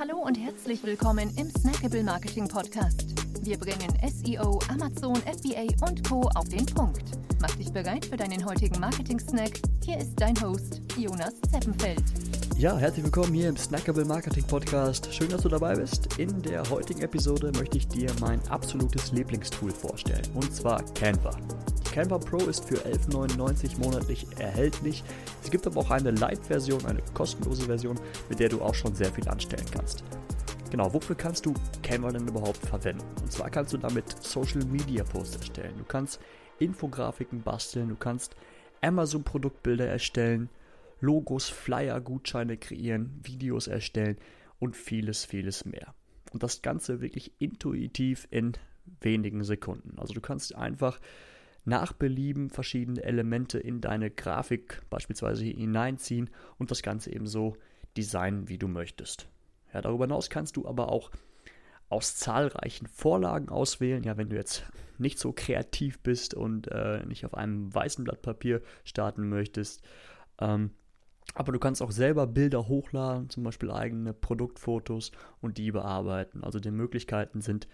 [0.00, 3.19] Hallo und herzlich willkommen im Snackable Marketing Podcast.
[3.42, 6.28] Wir bringen SEO, Amazon, FBA und Co.
[6.34, 7.04] auf den Punkt.
[7.40, 9.60] Mach dich bereit für deinen heutigen Marketing-Snack.
[9.82, 12.02] Hier ist dein Host, Jonas Zeppenfeld.
[12.58, 15.12] Ja, herzlich willkommen hier im Snackable Marketing Podcast.
[15.14, 16.18] Schön, dass du dabei bist.
[16.18, 21.30] In der heutigen Episode möchte ich dir mein absolutes Lieblingstool vorstellen, und zwar Canva.
[21.90, 25.02] Canva Pro ist für 11,99 monatlich erhältlich.
[25.42, 27.98] Es gibt aber auch eine Light-Version, eine kostenlose Version,
[28.28, 30.04] mit der du auch schon sehr viel anstellen kannst.
[30.70, 33.04] Genau, wofür kannst du Canva denn überhaupt verwenden?
[33.20, 35.74] Und zwar kannst du damit Social Media Posts erstellen.
[35.76, 36.20] Du kannst
[36.60, 38.36] Infografiken basteln, du kannst
[38.80, 40.48] Amazon Produktbilder erstellen,
[41.00, 44.16] Logos, Flyer, Gutscheine kreieren, Videos erstellen
[44.60, 45.92] und vieles, vieles mehr.
[46.30, 48.52] Und das Ganze wirklich intuitiv in
[49.00, 49.98] wenigen Sekunden.
[49.98, 51.00] Also du kannst einfach
[51.64, 57.56] nach Belieben verschiedene Elemente in deine Grafik beispielsweise hineinziehen und das Ganze eben so
[57.96, 59.28] designen, wie du möchtest.
[59.72, 61.10] Ja, darüber hinaus kannst du aber auch
[61.88, 64.04] aus zahlreichen Vorlagen auswählen.
[64.04, 64.64] Ja, wenn du jetzt
[64.98, 69.82] nicht so kreativ bist und äh, nicht auf einem weißen Blatt Papier starten möchtest.
[70.38, 70.70] Ähm,
[71.34, 76.44] aber du kannst auch selber Bilder hochladen, zum Beispiel eigene Produktfotos und die bearbeiten.
[76.44, 77.68] Also die Möglichkeiten sind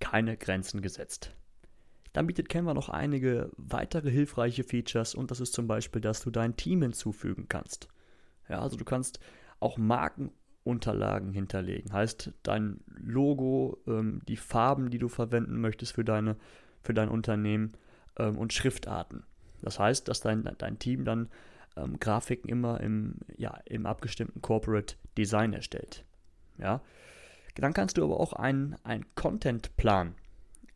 [0.00, 1.34] keine Grenzen gesetzt.
[2.12, 6.30] Dann bietet Canva noch einige weitere hilfreiche Features und das ist zum Beispiel, dass du
[6.30, 7.88] dein Team hinzufügen kannst.
[8.48, 9.20] Ja, also du kannst
[9.60, 9.78] auch
[10.64, 11.92] Markenunterlagen hinterlegen.
[11.92, 16.36] Heißt, dein Logo, ähm, die Farben, die du verwenden möchtest für, deine,
[16.82, 17.72] für dein Unternehmen
[18.18, 19.24] ähm, und Schriftarten.
[19.62, 21.28] Das heißt, dass dein, dein Team dann
[21.76, 26.04] ähm, Grafiken immer im, ja, im abgestimmten Corporate Design erstellt.
[26.58, 26.82] Ja.
[27.56, 30.14] Dann kannst du aber auch einen, einen Content-Plan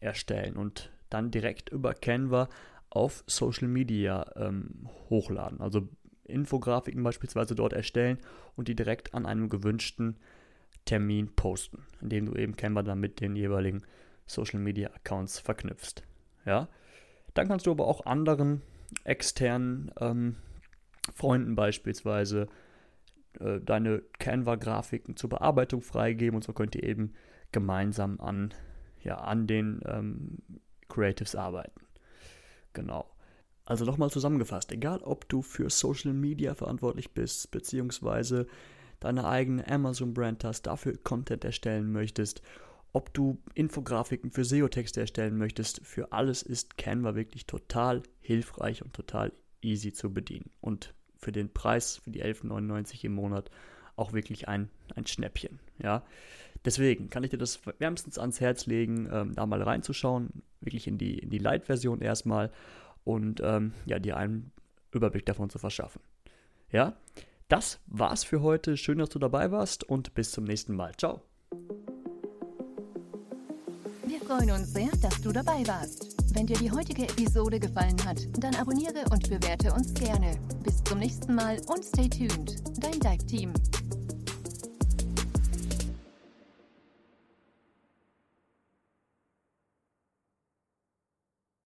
[0.00, 2.48] erstellen und dann direkt über Canva
[2.90, 5.60] auf Social Media ähm, hochladen.
[5.60, 5.88] Also
[6.24, 8.18] Infografiken beispielsweise dort erstellen
[8.56, 10.16] und die direkt an einem gewünschten
[10.84, 13.82] Termin posten, indem du eben Canva dann mit den jeweiligen
[14.26, 16.02] Social Media Accounts verknüpfst.
[16.44, 16.68] Ja?
[17.34, 18.62] Dann kannst du aber auch anderen
[19.04, 20.36] externen ähm,
[21.14, 22.48] Freunden beispielsweise
[23.40, 27.14] äh, deine Canva-Grafiken zur Bearbeitung freigeben und so könnt ihr eben
[27.52, 28.54] gemeinsam an,
[29.02, 30.38] ja, an den ähm,
[30.88, 31.80] Creatives arbeiten.
[32.72, 33.13] Genau.
[33.64, 38.46] Also nochmal zusammengefasst, egal ob du für Social Media verantwortlich bist, beziehungsweise
[39.00, 42.42] deine eigene Amazon-Brand hast, dafür Content erstellen möchtest,
[42.92, 48.94] ob du Infografiken für SEO-Texte erstellen möchtest, für alles ist Canva wirklich total hilfreich und
[48.94, 49.32] total
[49.62, 50.50] easy zu bedienen.
[50.60, 53.50] Und für den Preis, für die 11,99 im Monat,
[53.96, 55.58] auch wirklich ein, ein Schnäppchen.
[55.82, 56.04] Ja?
[56.64, 60.98] Deswegen kann ich dir das wärmstens ans Herz legen, ähm, da mal reinzuschauen, wirklich in
[60.98, 62.52] die, in die Light-Version erstmal
[63.04, 64.52] und ähm, ja, dir einen
[64.92, 66.00] Überblick davon zu verschaffen.
[66.70, 66.96] Ja,
[67.48, 68.76] das war's für heute.
[68.76, 70.92] Schön, dass du dabei warst und bis zum nächsten Mal.
[70.96, 71.22] Ciao.
[74.06, 76.14] Wir freuen uns sehr, dass du dabei warst.
[76.34, 80.36] Wenn dir die heutige Episode gefallen hat, dann abonniere und bewerte uns gerne.
[80.62, 82.56] Bis zum nächsten Mal und stay tuned.
[82.82, 83.52] Dein Dive Team.